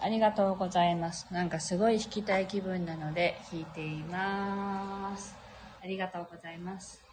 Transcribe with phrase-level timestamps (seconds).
[0.00, 1.32] あ、りがとうございます。
[1.32, 5.40] なんかすごい弾きたい気分なので弾いています。
[5.80, 7.02] ありがとうございます。「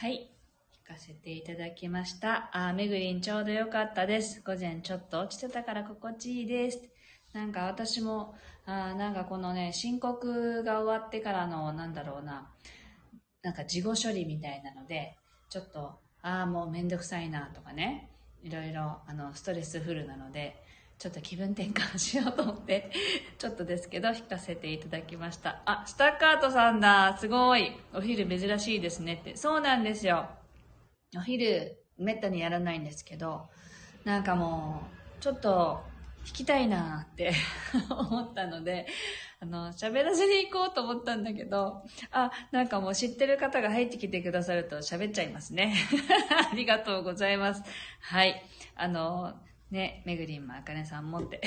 [0.00, 0.30] はい。
[0.82, 2.48] 聞かせていただきました。
[2.54, 4.40] あ、めぐりんちょうどよかったです。
[4.42, 6.80] 午前ちょっと落ちてたから心地いいです。
[7.34, 12.50] なんか私も、あなんかこのね、申告が終わってからの、なんだろうな、
[13.42, 15.18] なんか事後処理みたいなので、
[15.50, 18.08] ちょっと、ああ、もうめんどくさいなとかね、
[18.42, 20.56] いろいろ、あの、ストレスフルなので、
[21.00, 22.90] ちょっと気分転換しようと思って、
[23.38, 25.62] ちょっとですけど、弾かせていただきました。
[25.64, 29.34] あ、スタッカートさんだすごいお昼珍しいですねって。
[29.34, 30.28] そうなんですよ。
[31.16, 33.48] お昼、めったにやらないんですけど、
[34.04, 34.82] なんかも
[35.18, 35.82] う、ちょっと、
[36.22, 37.32] 弾きたいなって
[37.88, 38.86] 思ったので、
[39.40, 45.74] あの、喋らずに行こうと思ったんだけど、あ、なんかもう知ってる方が入ってきてくださると喋っちゃいますね。
[46.52, 47.62] ありがとうございます。
[48.00, 48.44] はい。
[48.76, 49.34] あの、
[49.70, 51.40] ね、めぐりんもあかねさんもって。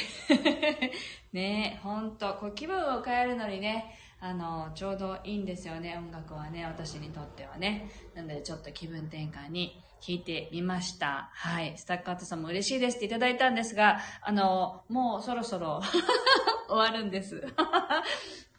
[1.34, 7.90] ねほんと、こう気分を変えるのにね、あの、ちょうどいいんですよね、音楽はね、私にとってはね。
[8.16, 11.30] なので、ちょっと気分転換に弾いてみました。
[11.34, 11.78] はい。
[11.78, 15.82] スタッカートさんも嬉しいですっていただいたんですが、あの、もうそろそろ
[16.68, 17.44] 終わるんです。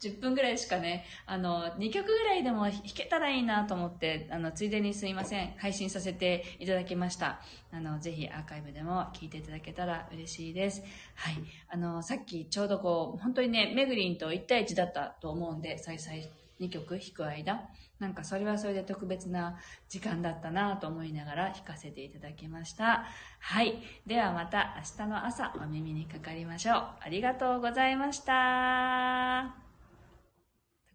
[0.00, 5.54] 10分ぐらいしかね、あの、2曲ぐらいでも弾けたらいいなと思って、あの、ついでにすいません。
[5.56, 7.40] 配信させていただきました。
[7.72, 10.82] あの、ぜひアーカイブでも聴いていただけたら嬉しいです。
[11.14, 11.36] はい。
[11.68, 16.28] あの、さっきちょうどこう、本当にね、めぐりんと1対1だったと思うんで、再々
[16.60, 17.68] 2曲弾く間。
[17.98, 19.58] なんかそれはそれで特別な
[19.88, 23.06] 時間だったなと思いながら弾かせていただきました。
[23.40, 23.82] はい。
[24.06, 26.88] ではまた明日の朝お耳にかかりましょう。
[27.00, 29.56] ありがとうございました。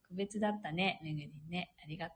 [0.09, 1.71] 特別だったね、めぐりんね。
[1.83, 2.15] ありがとう。